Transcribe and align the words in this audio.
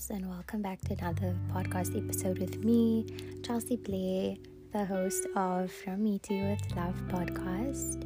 girls, 0.00 0.10
and 0.10 0.28
welcome 0.30 0.62
back 0.62 0.80
to 0.82 0.94
another 0.94 1.36
podcast 1.52 1.96
episode 1.96 2.38
with 2.38 2.64
me, 2.64 3.04
Chelsea 3.44 3.76
Blair, 3.76 4.36
the 4.72 4.84
host 4.84 5.26
of 5.36 5.70
From 5.70 6.04
Me 6.04 6.18
to 6.20 6.34
You 6.34 6.44
with 6.50 6.76
Love 6.76 6.94
podcast. 7.08 8.02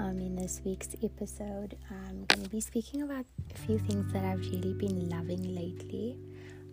Um, 0.00 0.18
in 0.18 0.36
this 0.36 0.60
week's 0.64 0.88
episode, 1.02 1.76
I'm 1.90 2.24
going 2.26 2.42
to 2.42 2.50
be 2.50 2.60
speaking 2.60 3.02
about 3.02 3.24
a 3.54 3.58
few 3.58 3.78
things 3.78 4.12
that 4.12 4.24
I've 4.24 4.40
really 4.40 4.74
been 4.74 5.08
loving 5.08 5.54
lately. 5.54 6.18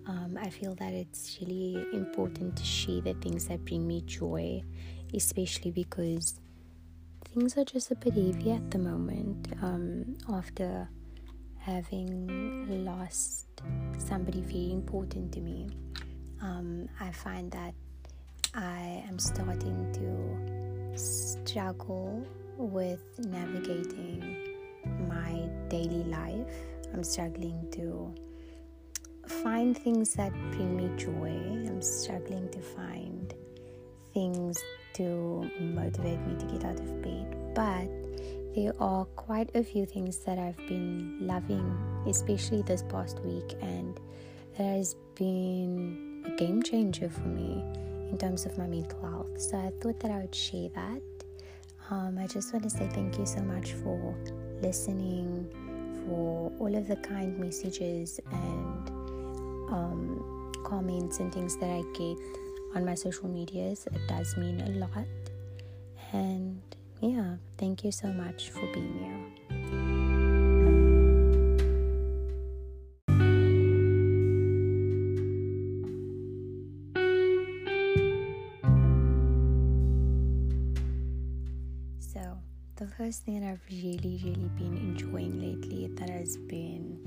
Um, 0.06 0.38
I 0.42 0.50
feel 0.50 0.75
that 0.75 0.93
it's 0.93 1.38
really 1.42 1.86
important 1.93 2.57
to 2.57 2.64
share 2.64 3.02
the 3.02 3.14
things 3.15 3.47
that 3.47 3.64
bring 3.64 3.88
me 3.88 4.02
joy, 4.02 4.64
especially 5.14 5.71
because 5.71 6.39
things 7.34 7.57
are 7.57 7.65
just 7.65 7.92
a 7.92 7.96
bit 7.96 8.14
heavy 8.14 8.52
at 8.52 8.71
the 8.71 8.79
moment 8.79 9.54
um, 9.61 10.18
after 10.29 10.89
having 11.68 12.66
lost 12.86 13.46
somebody 13.98 14.39
very 14.39 14.71
important 14.71 15.34
to 15.34 15.42
me, 15.42 15.68
um, 16.42 16.88
I 17.02 17.12
find 17.12 17.52
that 17.52 17.74
I 18.56 19.04
am 19.10 19.20
starting 19.20 19.92
to 20.00 20.98
struggle 20.98 22.25
with 22.58 23.02
navigating 23.20 24.56
my 25.10 25.50
daily 25.68 26.06
life. 26.06 26.48
I'm 26.94 27.04
struggling 27.04 27.70
to 27.72 28.16
find 29.44 29.78
things 29.78 30.14
that 30.14 30.32
bring 30.52 30.78
me 30.78 30.89
joy. 30.96 31.36
I'm 31.68 31.82
struggling 31.82 32.50
to 32.50 32.61
find 32.61 33.34
things 34.14 34.58
to 34.94 35.52
motivate 35.59 36.22
me 36.22 36.39
to 36.39 36.45
get 36.45 36.64
out 36.64 36.80
of 36.80 37.02
bed. 37.02 37.53
But 37.53 38.06
there 38.58 38.73
are 38.80 39.05
quite 39.16 39.52
a 39.53 39.63
few 39.63 39.86
things 39.86 40.17
that 40.25 40.39
I've 40.39 40.58
been 40.67 41.19
loving, 41.22 41.77
especially 42.08 42.63
this 42.63 42.81
past 42.89 43.19
week, 43.19 43.55
and 43.61 43.95
it 44.58 44.63
has 44.63 44.95
been 45.13 46.23
a 46.25 46.31
game 46.31 46.63
changer 46.63 47.08
for 47.08 47.28
me 47.28 47.63
in 48.09 48.17
terms 48.17 48.47
of 48.47 48.58
my 48.58 48.66
mental 48.66 49.00
health. 49.00 49.39
So 49.39 49.58
I 49.59 49.72
thought 49.80 50.00
that 50.00 50.09
I 50.09 50.22
would 50.22 50.33
share 50.33 50.69
that. 50.69 51.02
Um, 51.91 52.17
I 52.19 52.25
just 52.25 52.52
want 52.52 52.63
to 52.63 52.72
say 52.72 52.89
thank 52.94 53.19
you 53.19 53.28
so 53.28 53.41
much 53.41 53.73
for 53.73 54.16
listening, 54.59 55.47
for 56.08 56.52
all 56.58 56.75
of 56.75 56.88
the 56.88 56.95
kind 56.95 57.38
messages 57.38 58.19
and 58.31 58.89
um, 59.69 60.52
comments 60.66 61.19
and 61.19 61.31
things 61.31 61.58
that 61.58 61.69
I 61.69 61.83
get 61.95 62.17
on 62.75 62.85
my 62.85 62.95
social 62.95 63.30
medias. 63.30 63.85
It 63.85 64.02
does 64.08 64.35
mean 64.35 64.61
a 64.61 64.69
lot. 64.80 65.05
And 66.11 66.59
yeah, 67.02 67.36
thank 67.58 67.84
you 67.84 67.92
so 67.92 68.08
much 68.08 68.50
for 68.50 68.66
being 68.73 68.94
here. 69.00 69.14
So, 82.00 82.38
the 82.78 82.88
first 82.88 83.23
thing 83.23 83.42
that 83.42 83.48
I've 83.48 83.62
really, 83.70 84.20
really 84.23 84.50
been 84.58 84.78
enjoying 84.78 85.40
lately 85.40 85.88
that 85.95 86.09
has 86.09 86.38
been 86.38 87.00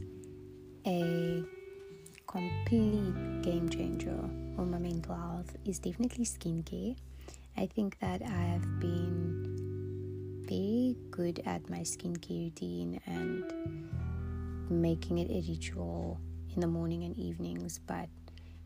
a 0.87 1.43
complete 2.27 3.43
game 3.43 3.69
changer 3.69 4.19
for 4.55 4.65
my 4.65 4.79
mental 4.79 5.15
health 5.15 5.57
is 5.65 5.79
definitely 5.79 6.25
skincare. 6.25 6.97
I 7.57 7.67
think 7.67 7.99
that 7.99 8.23
I 8.23 8.43
have 8.55 8.81
been 8.81 9.30
very 10.51 10.97
good 11.11 11.41
at 11.47 11.71
my 11.71 11.79
skincare 11.79 12.47
routine 12.47 13.01
and 13.07 13.45
making 14.69 15.19
it 15.19 15.31
a 15.31 15.49
ritual 15.49 16.21
in 16.55 16.61
the 16.61 16.67
morning 16.67 17.05
and 17.05 17.17
evenings, 17.17 17.79
but 17.79 18.09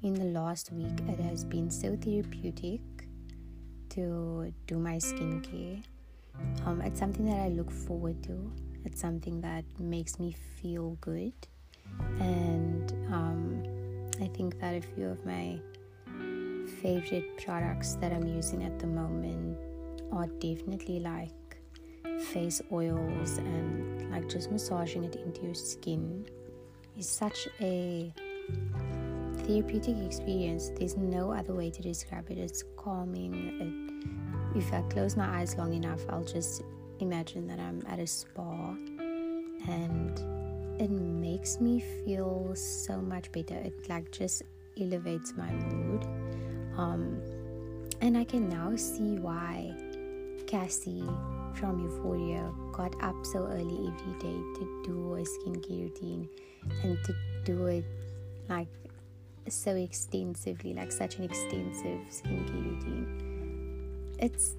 in 0.03 0.15
the 0.15 0.25
last 0.25 0.73
week 0.73 0.99
it 1.09 1.21
has 1.21 1.45
been 1.45 1.71
so 1.71 1.95
therapeutic 1.97 2.81
to 3.91 4.53
do 4.67 4.79
my 4.79 4.97
skincare. 4.97 5.83
Um, 6.65 6.81
it's 6.81 6.99
something 6.99 7.27
that 7.27 7.39
I 7.39 7.49
look 7.49 7.71
forward 7.71 8.23
to. 8.25 8.53
It's 8.87 9.01
something 9.01 9.43
that 9.43 9.65
makes 9.79 10.19
me 10.19 10.35
feel 10.61 10.97
good, 11.03 11.35
and 12.19 12.93
um, 13.13 13.63
I 14.23 14.29
think 14.29 14.59
that 14.61 14.75
a 14.75 14.81
few 14.81 15.09
of 15.09 15.25
my 15.27 15.59
favorite 16.81 17.45
products 17.45 17.95
that 17.97 18.13
I'm 18.13 18.27
using 18.27 18.63
at 18.63 18.79
the 18.79 18.87
moment 18.87 19.59
are 20.13 20.27
definitely 20.27 21.01
like 21.01 21.44
face 22.21 22.61
oils 22.73 23.39
and 23.39 24.11
like 24.11 24.29
just 24.29 24.51
massaging 24.51 25.05
it 25.05 25.17
into 25.17 25.43
your 25.43 25.55
skin 25.55 26.27
is 26.99 27.09
such 27.09 27.49
a 27.61 28.13
therapeutic 29.39 29.97
experience. 29.99 30.71
There's 30.79 30.97
no 30.97 31.33
other 31.33 31.55
way 31.55 31.71
to 31.71 31.83
describe 31.83 32.31
it. 32.31 32.39
It's 32.39 32.65
calming. 32.77 33.35
It, 34.55 34.59
if 34.59 34.73
I 34.73 34.83
close 34.83 35.17
my 35.17 35.41
eyes 35.41 35.57
long 35.57 35.75
enough, 35.75 36.01
I'll 36.09 36.25
just 36.25 36.63
imagine 37.01 37.47
that 37.49 37.59
I'm 37.59 37.83
at 37.89 37.99
a 37.99 38.07
spa 38.07 38.75
and 39.67 40.19
it 40.81 40.91
makes 40.91 41.61
me 41.61 41.81
feel 42.05 42.55
so 42.55 43.01
much 43.01 43.31
better. 43.33 43.55
It 43.55 43.89
like 43.89 44.11
just 44.11 44.43
elevates 44.81 45.35
my 45.37 45.51
mood. 45.51 46.05
Um, 46.77 47.21
and 48.01 48.19
I 48.19 48.25
can 48.25 48.49
now 48.49 48.77
see 48.77 49.19
why 49.19 49.75
Cassie 50.47 51.09
from 51.55 51.81
Euphoria 51.81 52.53
got 52.73 52.95
up 53.03 53.15
so 53.25 53.47
early 53.47 53.89
every 53.89 54.19
day 54.19 54.39
to 54.57 54.83
do 54.85 55.15
a 55.15 55.23
skincare 55.23 55.85
routine 55.85 56.29
and 56.83 56.99
to 57.05 57.15
do 57.45 57.67
it 57.67 57.85
like 58.49 58.69
so 59.49 59.75
extensively, 59.77 60.75
like 60.75 60.91
such 60.91 61.17
an 61.19 61.25
extensive 61.25 62.01
skincare 62.11 62.65
routine. 62.65 64.15
It's 64.19 64.57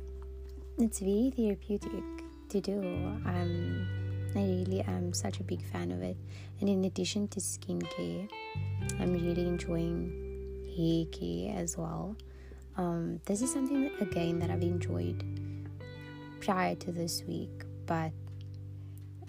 it's 0.78 1.00
very 1.00 1.32
therapeutic 1.36 2.04
to 2.50 2.62
do. 2.62 2.80
Um, 3.26 3.88
I 4.36 4.40
really 4.40 4.82
am 4.82 5.14
such 5.14 5.40
a 5.40 5.44
big 5.44 5.64
fan 5.64 5.92
of 5.92 6.02
it. 6.02 6.18
And 6.60 6.70
in 6.70 6.84
addition 6.86 7.28
to 7.30 7.40
skincare, 7.40 8.30
I'm 9.00 9.14
really 9.14 9.48
enjoying 9.48 10.12
hair 10.76 11.06
care 11.12 11.58
as 11.58 11.78
well. 11.78 12.16
Um, 12.78 13.22
this 13.26 13.42
is 13.42 13.52
something 13.52 13.90
again 14.02 14.40
that 14.40 14.50
I've 14.50 14.62
enjoyed 14.62 15.24
prior 16.46 16.76
to 16.76 16.92
this 16.92 17.24
week, 17.28 17.64
but 17.88 18.12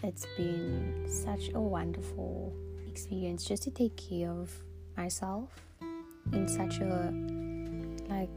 it's 0.03 0.27
been 0.37 1.07
such 1.09 1.49
a 1.55 1.61
wonderful 1.61 2.55
experience 2.87 3.43
just 3.43 3.63
to 3.63 3.71
take 3.71 3.97
care 3.97 4.31
of 4.31 4.53
myself 4.99 5.49
in 6.33 6.47
such 6.47 6.79
a 6.81 7.11
like 8.11 8.29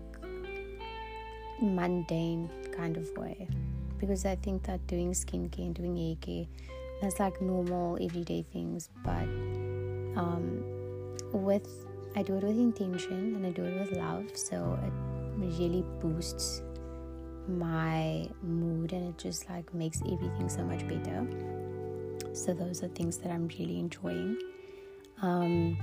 mundane 1.62 2.50
kind 2.72 2.95
of 2.95 3.06
way. 3.17 3.47
Because 4.00 4.25
I 4.25 4.38
think 4.38 4.63
that 4.63 4.88
doing 4.88 5.11
skincare 5.11 5.66
and 5.66 5.75
doing 5.75 5.97
hair 5.97 6.16
care 6.22 6.46
that's 7.01 7.19
like 7.19 7.41
normal 7.41 7.97
everyday 8.01 8.44
things 8.44 8.90
but 9.03 9.23
um, 10.19 10.63
with 11.34 11.85
I 12.16 12.23
do 12.23 12.35
it 12.38 12.44
with 12.44 12.57
intention 12.57 13.35
and 13.35 13.46
I 13.46 13.51
do 13.51 13.63
it 13.63 13.79
with 13.79 13.97
love 13.97 14.25
so 14.35 14.78
it 14.84 14.91
really 15.38 15.84
boosts 16.01 16.61
my 17.58 18.30
mood 18.42 18.94
and 18.94 19.10
it 19.10 19.18
just 19.18 19.50
like 19.50 19.74
makes 19.74 20.02
everything 20.02 20.48
so 20.50 20.64
much 20.64 20.88
better 20.88 21.26
so 22.34 22.54
those 22.54 22.84
are 22.84 22.90
things 22.90 23.18
that 23.18 23.32
I'm 23.32 23.48
really 23.48 23.80
enjoying 23.80 24.38
um, 25.22 25.78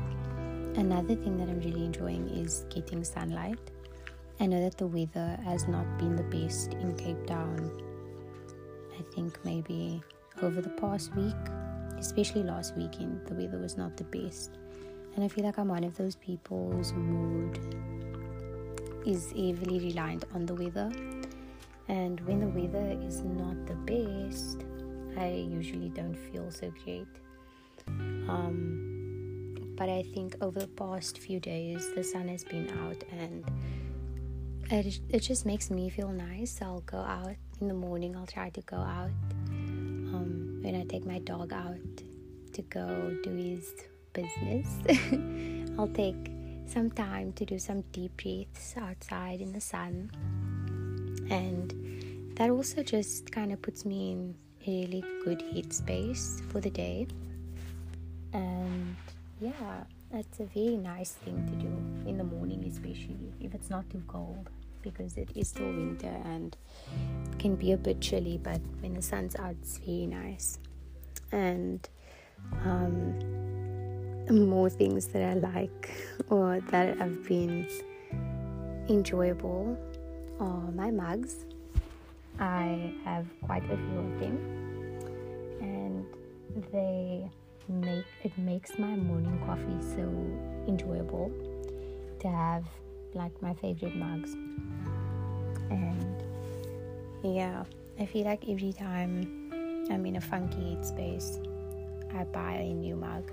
another 0.76 1.15
thing 1.15 1.37
that 1.38 1.49
I'm 1.49 1.60
really 1.60 1.84
enjoying 1.84 2.28
is 2.28 2.65
getting 2.71 3.05
sunlight 3.05 3.59
I 4.38 4.44
know 4.44 4.60
that 4.60 4.76
the 4.76 4.87
weather 4.87 5.38
has 5.44 5.66
not 5.66 5.99
been 5.99 6.15
the 6.15 6.22
best 6.25 6.75
in 6.75 6.94
Cape 6.96 7.26
Town. 7.26 7.70
I 8.99 9.02
think 9.14 9.38
maybe 9.44 10.02
over 10.43 10.61
the 10.61 10.69
past 10.70 11.14
week, 11.17 11.35
especially 11.99 12.43
last 12.43 12.76
weekend, 12.76 13.26
the 13.26 13.35
weather 13.35 13.58
was 13.58 13.79
not 13.79 13.96
the 13.96 14.05
best. 14.05 14.58
And 15.14 15.25
I 15.25 15.29
feel 15.29 15.44
like 15.44 15.58
I'm 15.58 15.69
one 15.69 15.85
of 15.85 15.96
those 15.96 16.17
people 16.17 16.70
whose 16.70 16.93
mood 16.93 17.58
is 19.06 19.29
heavily 19.29 19.81
reliant 19.81 20.26
on 20.35 20.44
the 20.44 20.55
weather. 20.55 20.90
And 21.88 22.21
when 22.27 22.41
the 22.41 22.49
weather 22.49 22.99
is 23.06 23.23
not 23.23 23.67
the 23.67 23.75
best, 23.75 24.65
I 25.17 25.29
usually 25.29 25.88
don't 25.88 26.17
feel 26.17 26.50
so 26.50 26.73
great. 26.85 27.06
Um, 27.87 29.75
but 29.77 29.88
I 29.88 30.03
think 30.15 30.37
over 30.41 30.61
the 30.61 30.69
past 30.69 31.19
few 31.19 31.38
days, 31.38 31.93
the 31.94 32.03
sun 32.03 32.29
has 32.29 32.44
been 32.44 32.69
out 32.85 33.05
and 33.12 33.44
it, 34.71 35.00
it 35.09 35.21
just 35.21 35.47
makes 35.47 35.71
me 35.71 35.88
feel 35.88 36.09
nice. 36.09 36.61
I'll 36.61 36.81
go 36.81 36.99
out 36.99 37.37
in 37.61 37.69
the 37.69 37.75
morning, 37.75 38.17
I'll 38.17 38.27
try 38.27 38.50
to 38.50 38.61
go 38.62 38.77
out. 38.77 39.11
Um, 39.49 40.59
when 40.62 40.75
I 40.75 40.85
take 40.85 41.06
my 41.06 41.19
dog 41.21 41.53
out 41.53 41.77
to 42.53 42.62
go 42.62 43.17
do 43.23 43.31
his 43.31 43.73
business, 44.12 44.67
I'll 45.79 45.88
take 45.88 46.33
some 46.67 46.91
time 46.91 47.33
to 47.35 47.44
do 47.44 47.59
some 47.59 47.83
deep 47.93 48.17
breaths 48.21 48.75
outside 48.77 49.41
in 49.41 49.53
the 49.53 49.61
sun. 49.61 50.11
And 51.31 52.34
that 52.37 52.50
also 52.50 52.82
just 52.82 53.32
kind 53.32 53.52
of 53.52 53.61
puts 53.62 53.84
me 53.84 54.12
in 54.12 54.34
a 54.67 54.87
really 54.87 55.05
good 55.25 55.40
headspace 55.40 56.40
for 56.50 56.61
the 56.61 56.70
day. 56.70 57.06
And 58.32 58.96
yeah, 59.40 59.84
that's 60.12 60.40
a 60.40 60.44
very 60.44 60.76
nice 60.76 61.12
thing 61.12 61.46
to 61.46 61.52
do 61.55 62.08
in 62.08 62.19
the 62.19 62.25
morning, 62.25 62.64
especially 62.70 63.32
if 63.40 63.55
it's 63.55 63.70
not 63.70 63.88
too 63.90 64.02
cold 64.06 64.50
because 64.82 65.17
it 65.17 65.28
is 65.34 65.49
still 65.49 65.67
winter 65.67 66.14
and 66.25 66.56
it 67.32 67.38
can 67.38 67.56
be 67.56 67.73
a 67.73 67.76
bit 67.76 68.00
chilly, 68.00 68.38
but 68.40 68.61
when 68.81 68.94
the 68.94 69.02
sun's 69.02 69.34
out, 69.37 69.56
it's 69.61 69.78
very 69.78 70.06
nice. 70.06 70.58
And 71.32 71.88
um, 72.64 73.19
more 74.31 74.70
things 74.70 75.08
that 75.08 75.23
I 75.23 75.34
like 75.34 75.90
or 76.31 76.61
that 76.70 76.99
have 76.99 77.26
been 77.26 77.69
enjoyable 78.88 79.76
are 80.41 80.71
my 80.73 80.91
mugs. 80.91 81.44
I 82.38 82.93
have 83.05 83.27
quite 83.43 83.65
a 83.65 83.77
few 83.77 83.99
of 83.99 84.21
them, 84.21 84.37
and 85.61 86.05
they 86.73 87.31
make 87.69 88.05
it 88.23 88.37
makes 88.38 88.79
my 88.79 88.94
morning 88.94 89.43
coffee 89.44 89.81
so 89.81 90.05
enjoyable 90.69 91.33
to 92.21 92.29
have 92.29 92.65
like 93.15 93.33
my 93.43 93.55
favorite 93.55 93.97
mugs. 93.97 94.35
And 95.71 96.23
yeah 97.25 97.65
i 97.99 98.06
feel 98.06 98.25
like 98.25 98.49
every 98.49 98.73
time 98.73 99.50
i'm 99.91 100.06
in 100.06 100.17
a 100.17 100.21
funky 100.21 100.77
space 100.83 101.41
i 102.15 102.25
buy 102.25 102.53
a 102.53 102.73
new 102.73 102.97
mug. 102.97 103.31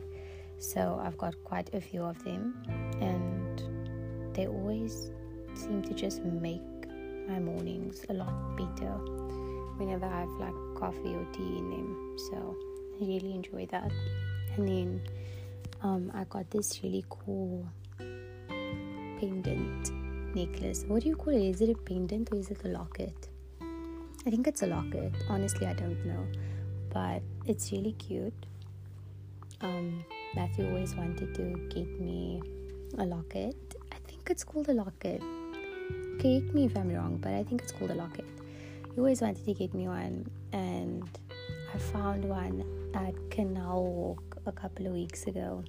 So 0.58 1.00
i've 1.04 1.18
got 1.18 1.36
quite 1.44 1.74
a 1.74 1.82
few 1.82 2.04
of 2.04 2.24
them. 2.24 2.56
And 3.02 3.62
they 4.34 4.48
always 4.48 5.12
seem 5.54 5.82
to 5.84 5.94
just 5.94 6.24
make 6.24 6.62
my 7.28 7.40
mornings 7.40 8.06
a 8.10 8.14
lot 8.14 8.58
better 8.58 8.92
whenever 9.78 10.06
i 10.06 10.20
have 10.22 10.30
like 10.40 10.54
coffee 10.76 11.16
or 11.16 11.26
tea 11.34 11.58
in 11.58 11.70
them 11.70 12.18
so 12.30 12.56
i 13.02 13.06
really 13.06 13.34
enjoy 13.34 13.66
that 13.68 13.92
and 14.58 14.68
then 14.68 15.02
um, 15.84 16.12
I 16.16 16.24
got 16.24 16.50
this 16.50 16.80
really 16.82 17.04
cool 17.10 17.68
pendant 19.20 19.92
necklace. 20.34 20.86
What 20.88 21.04
do 21.04 21.10
you 21.10 21.16
call 21.16 21.34
it? 21.34 21.42
Is 21.42 21.62
it 21.62 21.70
a 21.70 21.76
pendant 21.76 22.30
or 22.32 22.38
is 22.38 22.50
it 22.50 22.64
a 22.64 22.70
locket? 22.70 23.28
I 24.26 24.30
think 24.30 24.48
it's 24.48 24.62
a 24.62 24.68
locket. 24.68 25.14
Honestly, 25.30 25.68
I 25.68 25.74
don't 25.74 26.06
know, 26.06 26.26
but 26.90 27.22
it's 27.46 27.72
really 27.72 27.92
cute. 27.94 28.34
Um, 29.62 30.06
Matthew 30.36 30.68
always 30.70 30.96
wanted 30.96 31.36
to 31.36 31.70
get 31.74 32.00
me 32.00 32.42
a 32.98 33.06
locket. 33.06 33.56
I 33.92 33.98
think 34.08 34.30
it's 34.30 34.44
called 34.44 34.70
a 34.70 34.74
locket. 34.74 35.22
Correct 36.20 36.54
me 36.54 36.66
if 36.66 36.78
I'm 36.78 36.90
wrong, 36.94 37.18
but 37.22 37.34
I 37.34 37.44
think 37.44 37.62
it's 37.62 37.72
called 37.72 37.92
a 37.92 37.96
locket. 37.96 38.26
He 38.94 39.00
always 39.00 39.22
wanted 39.22 39.44
to 39.46 39.54
get 39.54 39.74
me 39.74 39.88
one, 39.88 40.30
and 40.52 41.10
I 41.74 41.78
found 41.78 42.24
one 42.26 42.64
at 42.94 43.14
Canal 43.32 43.84
Walk 43.84 44.38
a 44.46 44.52
couple 44.52 44.88
of 44.88 44.94
weeks 44.94 45.26
ago. 45.26 45.64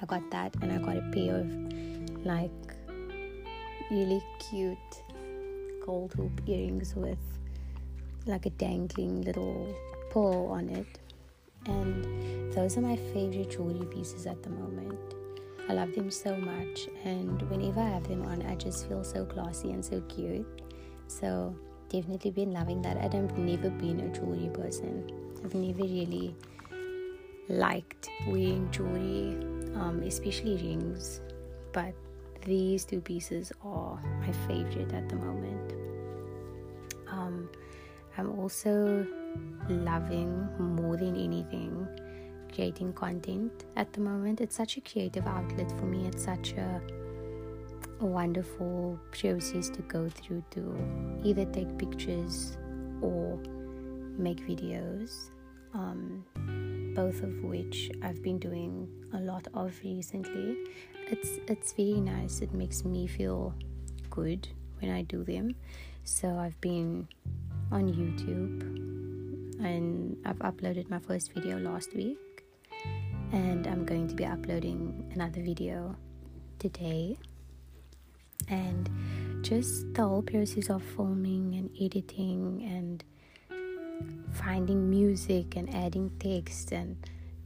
I 0.00 0.06
got 0.06 0.30
that 0.30 0.54
and 0.60 0.72
I 0.72 0.78
got 0.78 0.96
a 0.96 1.10
pair 1.12 1.36
of 1.36 2.26
like 2.26 2.50
really 3.90 4.22
cute 4.38 5.02
gold 5.84 6.12
hoop 6.14 6.40
earrings 6.46 6.94
with 6.94 7.18
like 8.26 8.46
a 8.46 8.50
dangling 8.50 9.22
little 9.22 9.74
pearl 10.10 10.48
on 10.50 10.68
it. 10.68 10.98
And 11.66 12.52
those 12.52 12.76
are 12.76 12.82
my 12.82 12.96
favorite 12.96 13.50
jewelry 13.50 13.86
pieces 13.86 14.26
at 14.26 14.42
the 14.42 14.50
moment. 14.50 14.98
I 15.68 15.72
love 15.72 15.94
them 15.94 16.10
so 16.10 16.36
much, 16.36 16.88
and 17.04 17.40
whenever 17.50 17.80
I 17.80 17.88
have 17.88 18.06
them 18.06 18.22
on, 18.22 18.42
I 18.42 18.54
just 18.54 18.86
feel 18.86 19.02
so 19.02 19.24
classy 19.24 19.70
and 19.72 19.84
so 19.84 20.00
cute. 20.02 20.46
So, 21.06 21.54
definitely 21.88 22.32
been 22.32 22.52
loving 22.52 22.82
that. 22.82 22.96
And 22.98 23.14
I've 23.14 23.38
never 23.38 23.70
been 23.70 24.00
a 24.00 24.08
jewelry 24.08 24.50
person, 24.52 25.10
I've 25.42 25.54
never 25.54 25.82
really 25.82 26.34
liked 27.48 28.08
wearing 28.26 28.70
jewelry, 28.70 29.36
um, 29.74 30.02
especially 30.04 30.56
rings, 30.56 31.20
but 31.72 31.94
these 32.44 32.84
two 32.84 33.00
pieces 33.00 33.52
are 33.62 33.98
my 34.20 34.32
favorite 34.46 34.92
at 34.92 35.08
the 35.08 35.16
moment. 35.16 35.72
Um, 37.08 37.48
I'm 38.18 38.38
also 38.38 39.06
loving 39.68 40.48
more 40.58 40.96
than 40.96 41.16
anything 41.16 41.88
creating 42.54 42.92
content 42.92 43.64
at 43.76 43.92
the 43.92 44.00
moment. 44.00 44.40
It's 44.40 44.56
such 44.56 44.76
a 44.76 44.80
creative 44.80 45.26
outlet 45.26 45.70
for 45.72 45.86
me. 45.86 46.06
It's 46.06 46.24
such 46.24 46.52
a, 46.52 46.80
a 48.00 48.06
wonderful 48.06 48.98
process 49.10 49.68
to 49.70 49.82
go 49.82 50.08
through 50.08 50.44
to 50.52 51.20
either 51.24 51.44
take 51.46 51.76
pictures 51.78 52.56
or 53.00 53.38
make 54.16 54.46
videos. 54.46 55.30
Um, 55.74 56.24
both 56.94 57.22
of 57.24 57.42
which 57.42 57.90
I've 58.02 58.22
been 58.22 58.38
doing 58.38 58.88
a 59.12 59.18
lot 59.18 59.48
of 59.54 59.74
recently. 59.82 60.56
It's 61.08 61.40
it's 61.48 61.72
very 61.72 62.00
nice. 62.00 62.40
It 62.40 62.54
makes 62.54 62.84
me 62.84 63.08
feel 63.08 63.52
good 64.10 64.46
when 64.80 64.92
I 64.92 65.02
do 65.02 65.24
them. 65.24 65.56
So 66.04 66.28
I've 66.38 66.60
been 66.60 67.08
on 67.72 67.88
YouTube 67.88 68.62
and 69.58 70.16
I've 70.24 70.38
uploaded 70.38 70.88
my 70.88 71.00
first 71.00 71.32
video 71.32 71.58
last 71.58 71.94
week 71.94 72.18
and 73.34 73.66
I'm 73.66 73.84
going 73.84 74.06
to 74.06 74.14
be 74.14 74.24
uploading 74.24 75.10
another 75.12 75.42
video 75.42 75.96
today. 76.60 77.18
And 78.48 78.88
just 79.42 79.92
the 79.94 80.02
whole 80.02 80.22
process 80.22 80.70
of 80.70 80.82
filming 80.82 81.54
and 81.56 81.68
editing 81.80 82.62
and 82.64 83.02
finding 84.32 84.88
music 84.88 85.56
and 85.56 85.74
adding 85.74 86.10
text 86.18 86.72
and 86.72 86.96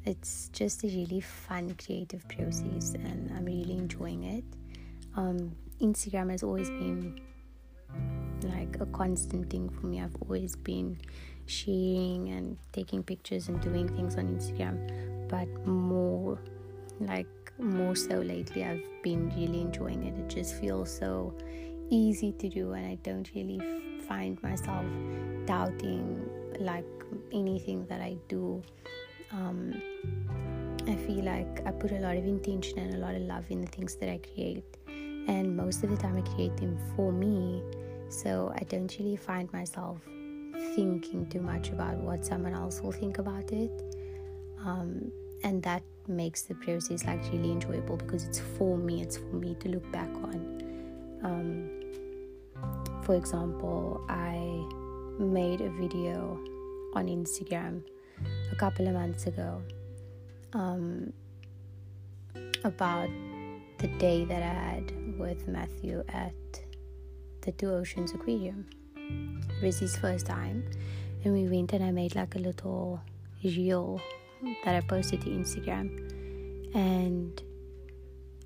it's 0.04 0.48
just 0.52 0.84
a 0.84 0.86
really 0.86 1.20
fun 1.20 1.74
creative 1.74 2.26
process 2.28 2.94
and 2.94 3.30
i'm 3.36 3.44
really 3.44 3.76
enjoying 3.76 4.24
it. 4.24 4.44
Um, 5.16 5.54
instagram 5.80 6.30
has 6.30 6.42
always 6.42 6.70
been 6.70 7.20
like 8.42 8.76
a 8.80 8.86
constant 8.86 9.50
thing 9.50 9.68
for 9.68 9.86
me. 9.86 10.00
I've 10.00 10.16
always 10.22 10.56
been 10.56 10.98
sharing 11.46 12.28
and 12.28 12.56
taking 12.72 13.02
pictures 13.02 13.48
and 13.48 13.60
doing 13.60 13.88
things 13.88 14.16
on 14.16 14.28
instagram 14.28 15.07
but 15.28 15.48
more 15.66 16.38
like 17.00 17.26
more 17.58 17.94
so 17.94 18.16
lately 18.16 18.64
i've 18.64 18.84
been 19.02 19.28
really 19.36 19.60
enjoying 19.60 20.04
it 20.04 20.18
it 20.18 20.28
just 20.28 20.60
feels 20.60 20.90
so 20.90 21.34
easy 21.90 22.32
to 22.32 22.48
do 22.48 22.72
and 22.72 22.86
i 22.86 22.94
don't 23.02 23.30
really 23.34 23.60
find 24.08 24.42
myself 24.42 24.84
doubting 25.46 26.28
like 26.60 26.84
anything 27.32 27.86
that 27.86 28.00
I 28.00 28.16
do. 28.28 28.62
Um, 29.32 29.80
I 30.86 30.96
feel 30.96 31.24
like 31.24 31.66
I 31.66 31.70
put 31.70 31.92
a 31.92 31.98
lot 31.98 32.16
of 32.16 32.24
intention 32.24 32.78
and 32.78 32.94
a 32.94 32.98
lot 32.98 33.14
of 33.14 33.22
love 33.22 33.44
in 33.50 33.60
the 33.60 33.66
things 33.66 33.96
that 33.96 34.08
I 34.08 34.18
create, 34.18 34.64
and 34.86 35.56
most 35.56 35.84
of 35.84 35.90
the 35.90 35.96
time 35.96 36.16
I 36.16 36.22
create 36.34 36.56
them 36.56 36.78
for 36.96 37.12
me. 37.12 37.62
So 38.08 38.52
I 38.56 38.64
don't 38.64 38.94
really 38.98 39.16
find 39.16 39.52
myself 39.52 39.98
thinking 40.74 41.28
too 41.28 41.40
much 41.40 41.68
about 41.68 41.96
what 41.96 42.24
someone 42.24 42.54
else 42.54 42.80
will 42.80 42.92
think 42.92 43.18
about 43.18 43.52
it, 43.52 43.87
um, 44.68 45.10
and 45.44 45.62
that 45.62 45.82
makes 46.06 46.42
the 46.42 46.54
process 46.54 47.04
like 47.04 47.22
really 47.32 47.50
enjoyable 47.50 47.96
because 47.96 48.24
it's 48.24 48.40
for 48.40 48.76
me. 48.76 49.02
It's 49.02 49.16
for 49.16 49.36
me 49.36 49.54
to 49.60 49.68
look 49.68 49.90
back 49.92 50.08
on. 50.08 50.38
Um, 51.22 51.70
for 53.02 53.14
example, 53.14 54.04
I 54.08 54.36
made 55.22 55.60
a 55.60 55.70
video 55.70 56.38
on 56.94 57.06
Instagram 57.06 57.82
a 58.52 58.56
couple 58.56 58.86
of 58.88 58.94
months 58.94 59.26
ago 59.26 59.62
um, 60.52 61.12
about 62.64 63.08
the 63.78 63.88
day 63.98 64.24
that 64.24 64.42
I 64.42 64.54
had 64.70 65.18
with 65.18 65.46
Matthew 65.48 66.04
at 66.08 66.34
the 67.42 67.52
Two 67.52 67.70
Oceans 67.70 68.12
Aquarium. 68.12 68.66
It 68.96 69.64
was 69.64 69.78
his 69.78 69.96
first 69.96 70.26
time, 70.26 70.64
and 71.24 71.32
we 71.32 71.48
went 71.48 71.72
and 71.72 71.84
I 71.84 71.90
made 71.90 72.14
like 72.14 72.34
a 72.34 72.38
little 72.38 73.00
reel 73.42 74.00
that 74.64 74.74
I 74.74 74.80
posted 74.80 75.22
to 75.22 75.30
Instagram, 75.30 76.74
and 76.74 77.42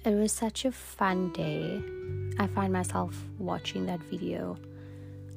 it 0.05 0.15
was 0.15 0.33
such 0.33 0.65
a 0.65 0.73
fun 0.73 1.33
day. 1.33 1.83
I 2.39 2.47
find 2.49 2.73
myself 2.73 3.17
watching 3.39 3.87
that 3.87 4.01
video 4.01 4.57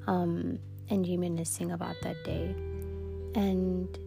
um, 0.08 0.60
and 0.90 1.08
reminiscing 1.08 1.72
about 1.72 1.96
that 2.02 2.24
day. 2.24 2.56
And 3.36 3.98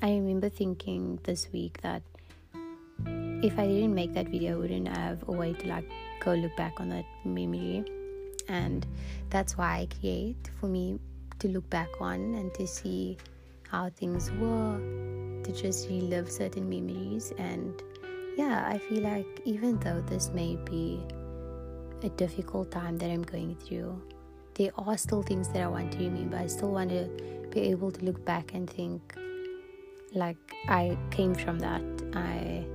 I 0.00 0.10
remember 0.10 0.48
thinking 0.48 1.18
this 1.24 1.48
week 1.52 1.80
that 1.82 2.02
if 3.42 3.58
I 3.58 3.66
didn't 3.66 3.94
make 3.94 4.14
that 4.14 4.28
video, 4.28 4.54
I 4.54 4.58
wouldn't 4.58 4.88
have 4.88 5.28
a 5.28 5.32
way 5.32 5.52
to 5.52 5.68
like 5.68 5.88
go 6.20 6.34
look 6.34 6.56
back 6.56 6.80
on 6.80 6.88
that 6.88 7.04
memory. 7.24 7.84
And 8.48 8.86
that's 9.30 9.56
why 9.56 9.80
I 9.80 9.88
create 10.00 10.50
for 10.58 10.66
me 10.66 10.98
to 11.38 11.48
look 11.48 11.68
back 11.70 11.88
on 12.00 12.34
and 12.34 12.52
to 12.54 12.66
see 12.66 13.16
how 13.68 13.90
things 13.90 14.32
were, 14.32 14.80
to 15.48 15.62
just 15.62 15.88
relive 15.88 16.30
certain 16.30 16.68
memories. 16.68 17.32
And 17.38 17.82
yeah, 18.36 18.66
I 18.68 18.78
feel 18.78 19.02
like 19.02 19.40
even 19.44 19.78
though 19.80 20.02
this 20.02 20.30
may 20.30 20.56
be 20.56 21.00
a 22.02 22.08
difficult 22.10 22.70
time 22.70 22.98
that 22.98 23.10
I'm 23.10 23.22
going 23.22 23.56
through, 23.56 24.00
there 24.54 24.70
are 24.76 24.98
still 24.98 25.22
things 25.22 25.48
that 25.48 25.62
I 25.62 25.68
want 25.68 25.92
to 25.92 25.98
remember. 25.98 26.36
I 26.36 26.46
still 26.46 26.70
want 26.70 26.90
to 26.90 27.08
be 27.50 27.60
able 27.60 27.90
to 27.92 28.04
look 28.04 28.24
back 28.24 28.54
and 28.54 28.68
think, 28.68 29.16
like, 30.12 30.36
I 30.68 30.98
came 31.10 31.34
from 31.34 31.58
that. 31.60 31.82
I 32.14 32.66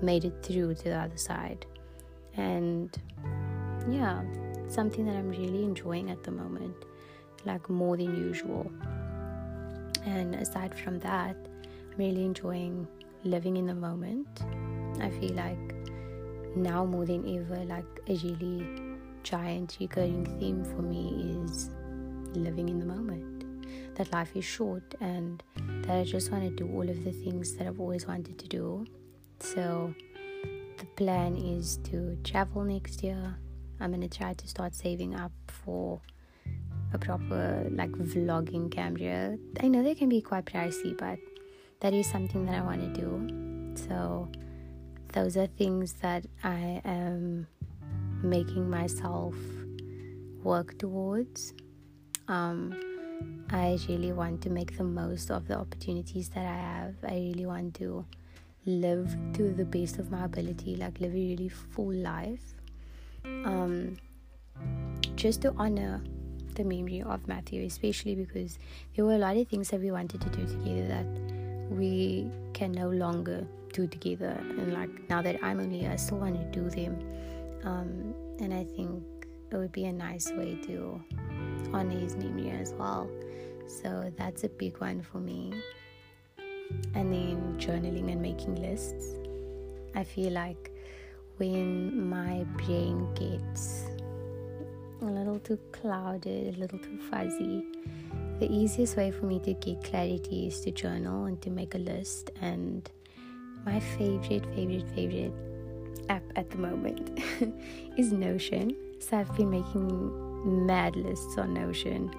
made 0.00 0.24
it 0.24 0.42
through 0.42 0.74
to 0.76 0.84
the 0.84 0.96
other 0.96 1.16
side. 1.16 1.66
And 2.36 2.96
yeah, 3.88 4.22
something 4.68 5.04
that 5.06 5.14
I'm 5.16 5.28
really 5.28 5.62
enjoying 5.64 6.10
at 6.10 6.22
the 6.24 6.30
moment, 6.30 6.74
like 7.44 7.68
more 7.68 7.96
than 7.96 8.16
usual. 8.16 8.70
And 10.06 10.34
aside 10.34 10.78
from 10.78 10.98
that, 11.00 11.36
really 11.96 12.24
enjoying 12.24 12.86
living 13.24 13.56
in 13.56 13.66
the 13.66 13.74
moment. 13.74 14.42
I 15.00 15.10
feel 15.10 15.32
like 15.32 15.74
now 16.56 16.84
more 16.84 17.04
than 17.04 17.26
ever, 17.36 17.64
like 17.64 17.84
a 18.08 18.16
really 18.16 18.66
giant 19.22 19.76
recurring 19.80 20.26
theme 20.38 20.64
for 20.64 20.82
me 20.82 21.36
is 21.44 21.70
living 22.34 22.68
in 22.68 22.78
the 22.78 22.86
moment. 22.86 23.44
That 23.96 24.12
life 24.12 24.36
is 24.36 24.44
short 24.44 24.94
and 25.00 25.42
that 25.82 25.96
I 25.96 26.04
just 26.04 26.30
want 26.30 26.44
to 26.44 26.50
do 26.50 26.70
all 26.72 26.88
of 26.88 27.04
the 27.04 27.12
things 27.12 27.54
that 27.54 27.66
I've 27.66 27.80
always 27.80 28.06
wanted 28.06 28.38
to 28.38 28.48
do. 28.48 28.86
So 29.40 29.94
the 30.78 30.86
plan 30.96 31.36
is 31.36 31.78
to 31.84 32.16
travel 32.24 32.64
next 32.64 33.02
year. 33.02 33.36
I'm 33.80 33.92
gonna 33.92 34.08
try 34.08 34.34
to 34.34 34.48
start 34.48 34.74
saving 34.74 35.14
up 35.14 35.32
for 35.48 36.00
a 36.92 36.98
proper 36.98 37.66
like 37.70 37.90
vlogging 37.90 38.70
camera. 38.70 39.36
I 39.60 39.68
know 39.68 39.82
they 39.82 39.94
can 39.94 40.08
be 40.08 40.20
quite 40.20 40.44
pricey, 40.44 40.96
but 40.96 41.18
that 41.84 41.92
is 41.92 42.06
something 42.06 42.46
that 42.46 42.54
I 42.54 42.62
want 42.62 42.80
to 42.80 42.98
do. 42.98 43.74
So 43.86 44.30
those 45.12 45.36
are 45.36 45.46
things 45.46 45.92
that 46.00 46.24
I 46.42 46.80
am 46.82 47.46
making 48.22 48.70
myself 48.70 49.34
work 50.42 50.78
towards. 50.78 51.52
Um, 52.26 52.74
I 53.50 53.78
really 53.86 54.14
want 54.14 54.40
to 54.44 54.48
make 54.48 54.78
the 54.78 54.84
most 54.84 55.30
of 55.30 55.46
the 55.46 55.58
opportunities 55.58 56.30
that 56.30 56.46
I 56.46 56.56
have. 56.56 56.94
I 57.06 57.16
really 57.16 57.44
want 57.44 57.74
to 57.74 58.06
live 58.64 59.14
to 59.34 59.52
the 59.52 59.66
best 59.66 59.98
of 59.98 60.10
my 60.10 60.24
ability, 60.24 60.76
like 60.76 60.98
live 61.00 61.12
a 61.12 61.14
really 61.14 61.50
full 61.50 61.92
life. 61.92 62.54
Um, 63.26 63.98
just 65.16 65.42
to 65.42 65.52
honor 65.58 66.02
the 66.54 66.64
memory 66.64 67.02
of 67.02 67.28
Matthew, 67.28 67.62
especially 67.66 68.14
because 68.14 68.58
there 68.96 69.04
were 69.04 69.16
a 69.16 69.18
lot 69.18 69.36
of 69.36 69.46
things 69.48 69.68
that 69.68 69.80
we 69.80 69.90
wanted 69.90 70.22
to 70.22 70.30
do 70.30 70.46
together 70.46 70.88
that 70.88 71.43
we 71.74 72.30
can 72.52 72.72
no 72.72 72.88
longer 72.88 73.46
do 73.72 73.86
together. 73.86 74.36
And 74.40 74.72
like 74.72 74.90
now 75.08 75.22
that 75.22 75.42
I'm 75.42 75.60
only 75.60 75.80
here, 75.80 75.90
I 75.90 75.96
still 75.96 76.18
want 76.18 76.36
to 76.36 76.60
do 76.60 76.70
them. 76.70 76.98
Um, 77.64 78.14
and 78.40 78.52
I 78.52 78.64
think 78.64 79.02
it 79.50 79.56
would 79.56 79.72
be 79.72 79.84
a 79.86 79.92
nice 79.92 80.30
way 80.32 80.58
to 80.66 81.02
honor 81.72 81.98
his 81.98 82.16
memory 82.16 82.50
as 82.50 82.72
well. 82.72 83.08
So 83.66 84.12
that's 84.16 84.44
a 84.44 84.48
big 84.48 84.78
one 84.78 85.02
for 85.02 85.18
me. 85.18 85.52
And 86.94 87.12
then 87.12 87.56
journaling 87.58 88.10
and 88.12 88.20
making 88.20 88.56
lists. 88.56 89.14
I 89.94 90.04
feel 90.04 90.32
like 90.32 90.70
when 91.36 92.08
my 92.08 92.44
brain 92.58 93.08
gets 93.14 93.84
a 95.02 95.04
little 95.04 95.38
too 95.38 95.58
clouded, 95.72 96.56
a 96.56 96.58
little 96.58 96.78
too 96.78 96.98
fuzzy, 97.10 97.64
the 98.40 98.50
easiest 98.50 98.96
way 98.96 99.10
for 99.10 99.26
me 99.26 99.38
to 99.40 99.54
get 99.54 99.82
clarity 99.84 100.46
is 100.48 100.60
to 100.60 100.70
journal 100.70 101.26
and 101.26 101.40
to 101.42 101.50
make 101.50 101.74
a 101.74 101.78
list. 101.78 102.30
And 102.40 102.90
my 103.64 103.80
favorite, 103.80 104.44
favorite, 104.54 104.88
favorite 104.94 105.32
app 106.08 106.22
at 106.36 106.50
the 106.50 106.58
moment 106.58 107.20
is 107.96 108.12
Notion. 108.12 108.76
So 108.98 109.18
I've 109.18 109.34
been 109.36 109.50
making 109.50 110.66
mad 110.66 110.96
lists 110.96 111.38
on 111.38 111.54
Notion 111.54 112.10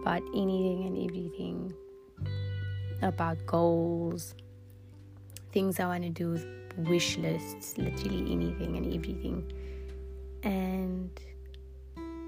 about 0.00 0.22
anything 0.34 0.84
and 0.86 1.10
everything, 1.10 1.74
about 3.02 3.44
goals, 3.46 4.34
things 5.52 5.80
I 5.80 5.86
want 5.86 6.04
to 6.04 6.10
do, 6.10 6.38
wish 6.88 7.18
lists, 7.18 7.76
literally 7.76 8.32
anything 8.32 8.76
and 8.76 8.94
everything. 8.94 9.52
And 10.42 11.10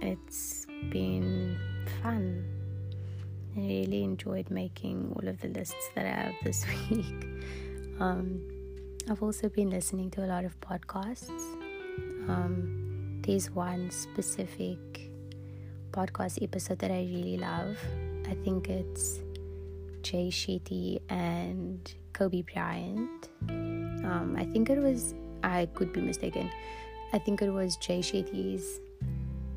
it's 0.02 0.66
been 0.90 1.59
fun. 2.02 2.59
I 3.57 3.61
really 3.61 4.04
enjoyed 4.04 4.50
making 4.50 5.12
all 5.16 5.28
of 5.28 5.40
the 5.40 5.49
lists 5.49 5.90
that 5.95 6.07
I 6.07 6.11
have 6.11 6.35
this 6.45 6.64
week. 6.90 7.26
Um, 7.99 8.40
I've 9.11 9.23
also 9.23 9.49
been 9.49 9.71
listening 9.71 10.11
to 10.12 10.25
a 10.25 10.28
lot 10.28 10.45
of 10.45 10.59
podcasts. 10.61 11.30
Um, 12.28 13.21
there's 13.23 13.50
one 13.50 13.90
specific 13.90 14.78
podcast 15.90 16.42
episode 16.42 16.78
that 16.78 16.90
I 16.90 17.00
really 17.00 17.37
love. 17.37 17.76
I 18.28 18.35
think 18.45 18.69
it's 18.69 19.21
Jay 20.02 20.28
Shetty 20.28 21.00
and 21.09 21.92
Kobe 22.12 22.42
Bryant. 22.42 23.28
Um, 23.49 24.37
I 24.38 24.45
think 24.45 24.71
it 24.71 24.78
was, 24.78 25.14
I 25.42 25.66
could 25.75 25.92
be 25.92 26.00
mistaken. 26.00 26.50
I 27.12 27.19
think 27.19 27.42
it 27.42 27.50
was 27.50 27.76
Jay 27.76 27.99
Shetty's 28.00 28.80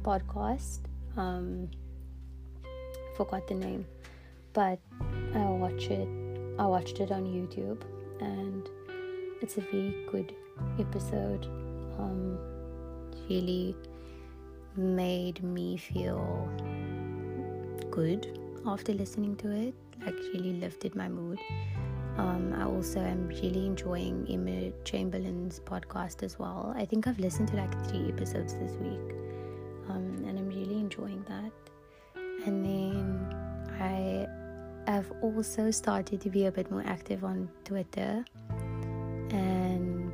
podcast. 0.04 0.80
Um, 1.16 1.70
forgot 3.16 3.48
the 3.48 3.56
name, 3.56 3.86
but 4.54 4.80
I 5.36 5.46
watched 5.46 5.92
it. 5.92 6.08
I 6.60 6.66
watched 6.66 7.00
it 7.00 7.12
on 7.12 7.26
YouTube, 7.26 7.82
and 8.22 8.70
it's 9.42 9.58
a 9.58 9.62
very 9.62 10.06
good 10.12 10.36
episode. 10.80 11.46
Um, 11.98 12.38
really 13.30 13.76
made 14.76 15.44
me 15.44 15.78
feel 15.78 16.50
good 17.92 18.40
after 18.66 18.94
listening 18.94 19.36
to 19.38 19.52
it, 19.52 19.74
like 20.06 20.16
really 20.34 20.54
lifted 20.54 20.96
my 20.96 21.08
mood. 21.08 21.40
Um, 22.18 22.54
I 22.56 22.66
also 22.66 23.00
am 23.00 23.28
really 23.30 23.66
enjoying 23.66 24.28
Emma 24.30 24.72
Chamberlain's 24.84 25.60
podcast 25.60 26.22
as 26.22 26.38
well. 26.38 26.74
I 26.76 26.86
think 26.86 27.08
I've 27.08 27.20
listened 27.20 27.48
to 27.50 27.56
like 27.56 27.74
three 27.88 28.10
episodes 28.10 28.54
this 28.54 28.74
week, 28.74 29.16
also 35.24 35.72
started 35.72 36.20
to 36.22 36.30
be 36.30 36.46
a 36.46 36.52
bit 36.52 36.70
more 36.70 36.84
active 36.86 37.24
on 37.24 37.50
Twitter, 37.64 38.26
and 39.32 40.12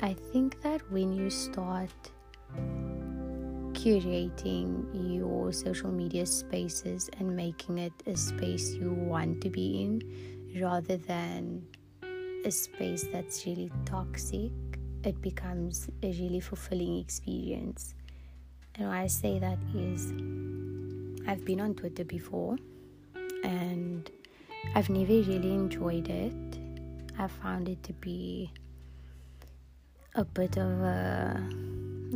I 0.00 0.12
think 0.12 0.60
that 0.62 0.80
when 0.92 1.12
you 1.12 1.30
start 1.30 1.90
curating 3.72 4.84
your 4.92 5.52
social 5.52 5.90
media 5.90 6.26
spaces 6.26 7.08
and 7.18 7.34
making 7.34 7.78
it 7.78 7.92
a 8.06 8.14
space 8.14 8.74
you 8.74 8.92
want 8.92 9.40
to 9.40 9.48
be 9.50 9.82
in 9.82 10.60
rather 10.60 10.98
than 10.98 11.66
a 12.44 12.50
space 12.50 13.06
that's 13.10 13.46
really 13.46 13.72
toxic, 13.86 14.52
it 15.02 15.20
becomes 15.22 15.88
a 16.02 16.08
really 16.08 16.40
fulfilling 16.40 16.98
experience. 16.98 17.94
And 18.74 18.88
why 18.88 19.02
I 19.02 19.06
say 19.06 19.38
that 19.38 19.58
is 19.74 20.12
I've 21.26 21.44
been 21.44 21.60
on 21.60 21.74
Twitter 21.74 22.04
before 22.04 22.56
and 23.42 24.10
I've 24.74 24.88
never 24.88 25.12
really 25.12 25.52
enjoyed 25.52 26.08
it. 26.08 26.32
I 27.18 27.26
found 27.28 27.68
it 27.68 27.82
to 27.84 27.92
be 27.92 28.50
a 30.14 30.24
bit 30.24 30.56
of 30.56 30.80
a 30.80 31.36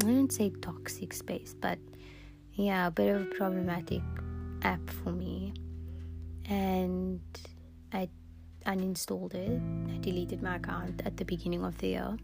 I 0.03 0.05
wouldn't 0.05 0.33
say 0.33 0.51
toxic 0.61 1.15
space, 1.15 1.55
but 1.59 1.79
yeah, 2.53 2.87
a 2.87 2.91
bit 2.91 3.15
of 3.15 3.23
a 3.23 3.25
problematic 3.27 4.03
app 4.63 4.91
for 4.91 5.11
me. 5.11 5.55
And 6.45 7.21
I 7.93 8.09
uninstalled 8.67 9.35
it. 9.35 9.61
I 9.91 9.99
deleted 9.99 10.43
my 10.43 10.57
account 10.57 11.03
at 11.07 11.17
the 11.17 11.25
beginning 11.25 11.65
of 11.65 11.79
the 11.79 11.89
year 11.89 12.17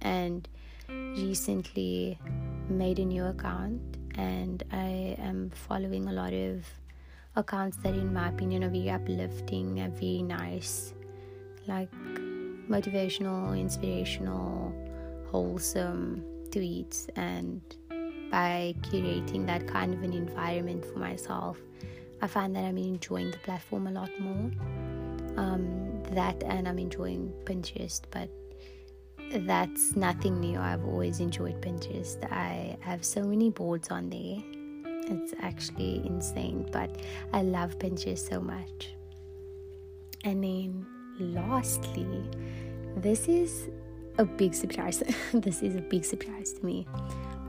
and 0.00 0.48
recently 0.88 2.18
made 2.68 2.98
a 2.98 3.04
new 3.04 3.24
account 3.24 3.96
and 4.14 4.62
I 4.72 5.16
am 5.18 5.50
following 5.50 6.06
a 6.06 6.12
lot 6.12 6.32
of 6.32 6.64
accounts 7.38 7.76
that 7.78 7.94
in 7.94 8.12
my 8.12 8.28
opinion 8.28 8.64
are 8.64 8.68
very 8.68 8.90
uplifting 8.90 9.80
and 9.80 9.94
very 9.94 10.22
nice 10.22 10.92
like 11.66 11.90
motivational, 12.68 13.58
inspirational, 13.58 14.74
wholesome 15.30 16.24
tweets 16.50 17.08
and 17.16 17.60
by 18.30 18.74
curating 18.82 19.46
that 19.46 19.66
kind 19.66 19.94
of 19.94 20.02
an 20.02 20.12
environment 20.12 20.84
for 20.84 20.98
myself, 20.98 21.58
I 22.20 22.26
find 22.26 22.54
that 22.56 22.64
I'm 22.64 22.76
enjoying 22.76 23.30
the 23.30 23.38
platform 23.38 23.86
a 23.86 23.90
lot 23.90 24.10
more. 24.20 24.50
Um, 25.36 26.02
that 26.10 26.42
and 26.42 26.68
I'm 26.68 26.78
enjoying 26.78 27.32
Pinterest, 27.44 28.02
but 28.10 28.28
that's 29.46 29.94
nothing 29.94 30.40
new. 30.40 30.58
I've 30.58 30.84
always 30.84 31.20
enjoyed 31.20 31.60
Pinterest. 31.62 32.22
I 32.30 32.76
have 32.80 33.04
so 33.04 33.22
many 33.22 33.50
boards 33.50 33.90
on 33.90 34.10
there. 34.10 34.57
It's 35.10 35.34
actually 35.40 36.02
insane, 36.04 36.66
but 36.70 36.90
I 37.32 37.42
love 37.42 37.78
Pinterest 37.78 38.28
so 38.28 38.40
much. 38.40 38.94
And 40.24 40.44
then 40.44 40.86
lastly, 41.18 42.28
this 42.96 43.28
is 43.28 43.68
a 44.18 44.24
big 44.24 44.54
surprise. 44.54 45.02
this 45.32 45.62
is 45.62 45.76
a 45.76 45.80
big 45.80 46.04
surprise 46.04 46.52
to 46.54 46.64
me. 46.64 46.86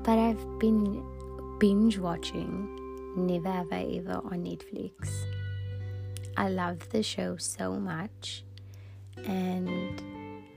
But 0.03 0.17
I've 0.17 0.59
been 0.59 1.03
binge 1.59 1.97
watching 1.97 2.69
Never 3.17 3.51
Have 3.51 3.71
I 3.71 3.83
Ever 3.97 4.21
on 4.23 4.45
Netflix. 4.45 5.09
I 6.37 6.49
love 6.49 6.87
the 6.89 7.03
show 7.03 7.35
so 7.35 7.73
much, 7.73 8.45
and 9.25 10.01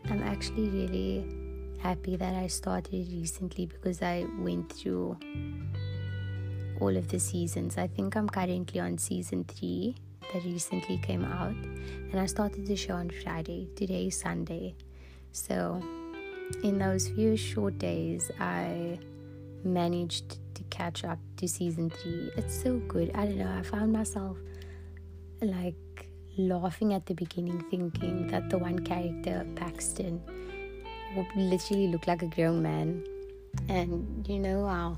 I'm 0.09 0.23
actually 0.23 0.69
really 0.69 1.27
happy 1.79 2.15
that 2.15 2.35
I 2.35 2.47
started 2.47 3.09
recently 3.11 3.67
because 3.67 4.01
I 4.01 4.27
went 4.39 4.73
through 4.73 5.17
all 6.83 6.97
of 6.97 7.07
the 7.09 7.21
seasons. 7.21 7.79
I 7.79 7.87
think 7.87 8.17
I'm 8.17 8.29
currently 8.29 8.81
on 8.81 8.99
season 8.99 9.45
three 9.45 9.95
that 10.33 10.45
recently 10.45 10.99
came 10.99 11.25
out, 11.25 11.55
and 12.11 12.19
I 12.19 12.27
started 12.27 12.67
the 12.67 12.75
show 12.75 12.95
on 12.95 13.11
Friday. 13.23 13.69
Today 13.77 14.07
is 14.07 14.19
Sunday. 14.19 14.75
So, 15.31 15.81
in 16.65 16.79
those 16.79 17.09
few 17.09 17.37
short 17.37 17.79
days, 17.79 18.31
I 18.41 18.99
managed 19.65 20.39
to 20.57 20.63
catch 20.71 21.05
up 21.05 21.21
to 21.37 21.47
season 21.47 21.89
three. 21.89 22.31
It's 22.37 22.61
so 22.61 22.79
good. 22.89 23.13
I 23.15 23.27
don't 23.27 23.39
know. 23.39 23.55
I 23.57 23.63
found 23.63 23.93
myself 23.93 24.37
like 25.41 26.09
laughing 26.37 26.95
at 26.95 27.07
the 27.07 27.15
beginning, 27.15 27.65
thinking 27.71 28.27
that 28.29 28.51
the 28.51 28.59
one 28.59 28.81
character, 28.81 29.47
Paxton, 29.55 30.21
would 31.15 31.31
literally 31.37 31.89
look 31.89 32.09
like 32.09 32.23
a 32.23 32.27
grown 32.27 32.61
man. 32.61 33.05
And 33.69 34.27
you 34.27 34.41
know 34.41 34.67
how 34.67 34.97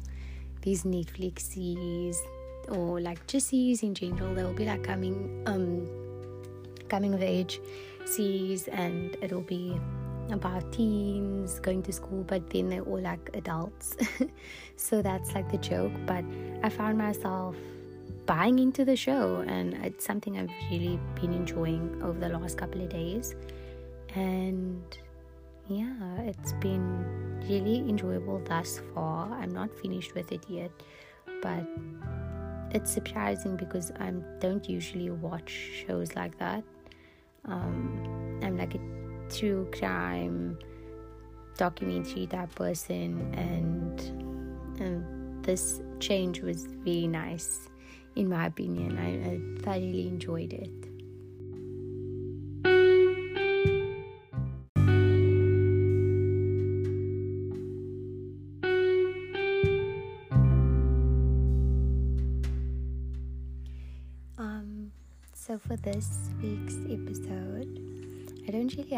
these 0.65 0.85
Netflix 0.85 1.41
series 1.41 2.21
or 2.69 3.01
like 3.01 3.25
just 3.27 3.49
series 3.49 3.83
in 3.83 3.95
general, 3.95 4.35
they'll 4.35 4.55
be 4.55 4.65
like 4.65 4.83
coming 4.83 5.43
um 5.47 5.87
coming 6.89 7.15
of 7.15 7.23
age 7.23 7.61
series 8.07 8.67
and 8.69 9.17
it'll 9.21 9.43
be 9.43 9.79
about 10.31 10.73
teens 10.73 11.61
going 11.61 11.83
to 11.83 11.93
school, 11.93 12.25
but 12.25 12.49
then 12.51 12.71
they're 12.71 12.83
all 12.83 13.01
like 13.01 13.31
adults. 13.35 13.97
so 14.77 15.03
that's 15.03 15.35
like 15.35 15.51
the 15.51 15.59
joke. 15.59 15.93
But 16.07 16.25
I 16.63 16.71
found 16.71 16.97
myself 16.97 17.55
buying 18.25 18.59
into 18.59 18.87
the 18.87 18.97
show, 18.97 19.45
and 19.47 19.75
it's 19.85 20.05
something 20.05 20.39
I've 20.39 20.51
really 20.71 20.99
been 21.21 21.35
enjoying 21.35 22.03
over 22.03 22.19
the 22.19 22.31
last 22.31 22.57
couple 22.57 22.81
of 22.81 22.89
days. 22.89 23.35
And 24.15 24.83
yeah, 25.69 26.21
it's 26.21 26.53
been 26.55 27.41
really 27.49 27.79
enjoyable 27.89 28.41
thus 28.45 28.81
far. 28.95 29.31
I'm 29.33 29.51
not 29.51 29.75
finished 29.75 30.15
with 30.15 30.33
it 30.33 30.45
yet, 30.49 30.71
but 31.43 31.67
it's 32.71 32.91
surprising 32.91 33.57
because 33.57 33.91
I 33.93 34.11
don't 34.41 34.69
usually 34.69 35.11
watch 35.11 35.51
shows 35.87 36.15
like 36.15 36.39
that. 36.39 36.65
Um, 37.47 38.41
I'm 38.43 38.57
like 38.57 38.75
a 38.75 38.81
true 39.31 39.69
crime 39.79 40.59
documentary 41.57 42.27
type 42.27 42.55
person, 42.55 43.33
and, 43.35 44.81
and 44.81 45.45
this 45.45 45.81
change 46.01 46.41
was 46.41 46.67
really 46.85 47.07
nice 47.07 47.69
in 48.17 48.29
my 48.29 48.47
opinion. 48.47 48.99
I, 48.99 49.31
I 49.31 49.63
thoroughly 49.63 50.07
enjoyed 50.09 50.53
it. 50.53 50.94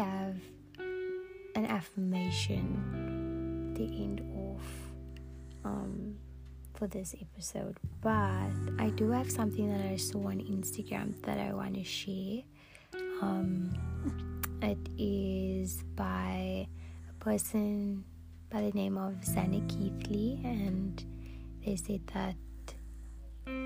Have 0.07 0.37
an 1.55 1.65
affirmation 1.65 3.73
to 3.75 3.83
end 3.83 4.21
off. 4.35 4.67
Um, 5.65 6.17
for 6.77 6.87
this 6.87 7.15
episode, 7.19 7.77
but 8.01 8.51
I 8.77 8.91
do 8.95 9.09
have 9.09 9.31
something 9.31 9.67
that 9.67 9.91
I 9.91 9.95
saw 9.95 10.27
on 10.27 10.39
Instagram 10.39 11.19
that 11.23 11.39
I 11.39 11.51
want 11.51 11.73
to 11.73 11.83
share. 11.83 12.43
Um, 13.21 13.73
it 14.61 14.77
is 14.97 15.83
by 15.95 16.67
a 17.09 17.23
person 17.23 18.05
by 18.51 18.61
the 18.61 18.71
name 18.71 18.97
of 18.97 19.13
Zanna 19.25 19.67
Keithley, 19.67 20.39
and 20.43 21.03
they 21.65 21.75
said 21.75 22.01
that 22.13 22.35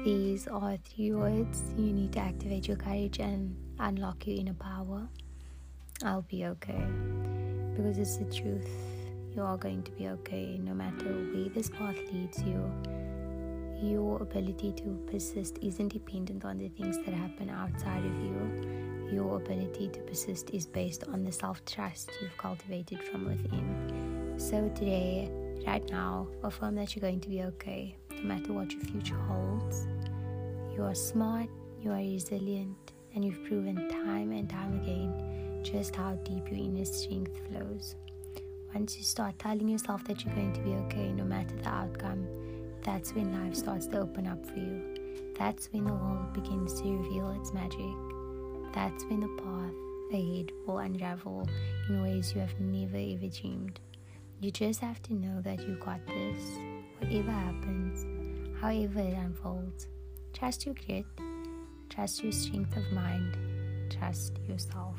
these 0.05 0.47
are 0.47 0.77
three 0.77 1.11
words 1.11 1.63
you 1.77 1.91
need 1.91 2.13
to 2.13 2.19
activate 2.19 2.67
your 2.67 2.77
courage 2.77 3.19
and 3.19 3.55
unlock 3.79 4.25
your 4.25 4.39
inner 4.39 4.53
power. 4.53 5.09
I'll 6.03 6.23
be 6.23 6.45
okay 6.45 6.85
because 7.75 7.97
it's 7.97 8.17
the 8.17 8.25
truth. 8.25 8.69
You 9.35 9.43
are 9.43 9.57
going 9.57 9.83
to 9.83 9.91
be 9.91 10.09
okay 10.09 10.59
no 10.61 10.73
matter 10.73 11.11
where 11.33 11.49
this 11.49 11.69
path 11.69 11.97
leads 12.11 12.43
you 12.43 12.69
your 13.81 14.21
ability 14.21 14.71
to 14.73 14.99
persist 15.11 15.57
isn't 15.61 15.87
dependent 15.87 16.45
on 16.45 16.59
the 16.59 16.69
things 16.69 16.97
that 17.03 17.13
happen 17.13 17.49
outside 17.49 18.05
of 18.05 18.15
you. 18.19 19.09
Your 19.11 19.37
ability 19.37 19.89
to 19.89 19.99
persist 20.01 20.51
is 20.51 20.67
based 20.67 21.03
on 21.05 21.23
the 21.23 21.31
self 21.31 21.65
trust 21.65 22.11
you've 22.21 22.37
cultivated 22.37 23.03
from 23.03 23.25
within. 23.25 24.35
So, 24.37 24.69
today, 24.75 25.31
right 25.65 25.83
now, 25.89 26.27
affirm 26.43 26.75
that 26.75 26.95
you're 26.95 27.01
going 27.01 27.19
to 27.21 27.29
be 27.29 27.41
okay, 27.43 27.95
no 28.11 28.21
matter 28.21 28.53
what 28.53 28.71
your 28.71 28.81
future 28.83 29.17
holds. 29.17 29.87
You 30.75 30.83
are 30.83 30.95
smart, 30.95 31.49
you 31.81 31.91
are 31.91 31.97
resilient, 31.97 32.93
and 33.15 33.25
you've 33.25 33.43
proven 33.45 33.89
time 33.89 34.31
and 34.31 34.49
time 34.49 34.79
again 34.81 35.40
just 35.63 35.95
how 35.95 36.15
deep 36.23 36.49
your 36.49 36.59
inner 36.59 36.85
strength 36.85 37.39
flows. 37.47 37.95
Once 38.73 38.97
you 38.97 39.03
start 39.03 39.37
telling 39.37 39.67
yourself 39.67 40.03
that 40.05 40.23
you're 40.23 40.33
going 40.33 40.53
to 40.53 40.61
be 40.61 40.71
okay, 40.71 41.11
no 41.11 41.23
matter 41.23 41.55
the 41.57 41.69
outcome, 41.69 42.25
that's 42.83 43.13
when 43.13 43.33
life 43.43 43.55
starts 43.55 43.85
to 43.87 43.99
open 43.99 44.27
up 44.27 44.45
for 44.45 44.57
you. 44.57 45.33
That's 45.37 45.67
when 45.71 45.85
the 45.85 45.93
world 45.93 46.33
begins 46.33 46.81
to 46.81 46.89
reveal 46.89 47.31
its 47.31 47.53
magic. 47.53 47.93
That's 48.73 49.03
when 49.05 49.21
the 49.21 49.41
path 49.41 49.73
ahead 50.13 50.51
will 50.65 50.79
unravel 50.79 51.47
in 51.89 52.01
ways 52.01 52.33
you 52.33 52.41
have 52.41 52.59
never 52.59 52.97
ever 52.97 53.27
dreamed. 53.27 53.79
You 54.39 54.51
just 54.51 54.79
have 54.79 55.01
to 55.03 55.13
know 55.13 55.41
that 55.41 55.59
you 55.67 55.75
got 55.75 56.05
this. 56.07 56.57
Whatever 56.99 57.31
happens, 57.31 58.05
however 58.59 58.99
it 58.99 59.13
unfolds, 59.13 59.87
trust 60.33 60.65
your 60.65 60.75
grit, 60.85 61.05
trust 61.89 62.23
your 62.23 62.31
strength 62.31 62.75
of 62.77 62.91
mind, 62.91 63.37
trust 63.89 64.39
yourself. 64.47 64.97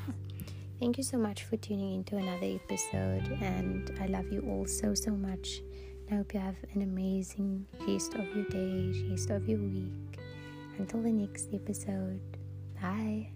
Thank 0.83 0.99
you 0.99 1.05
so 1.05 1.17
much 1.17 1.45
for 1.45 1.57
tuning 1.57 1.95
into 1.95 2.17
another 2.17 2.59
episode, 2.65 3.39
and 3.41 3.97
I 4.01 4.07
love 4.07 4.33
you 4.33 4.41
all 4.49 4.67
so, 4.67 4.95
so 4.95 5.13
much. 5.13 5.63
I 6.11 6.17
hope 6.17 6.35
you 6.35 6.41
have 6.41 6.57
an 6.75 6.83
amazing 6.83 7.67
rest 7.87 8.15
of 8.15 8.27
your 8.35 8.47
day, 8.47 8.93
rest 9.09 9.31
of 9.31 9.49
your 9.49 9.61
week. 9.61 10.19
Until 10.79 11.03
the 11.03 11.13
next 11.13 11.55
episode, 11.55 12.21
bye. 12.81 13.31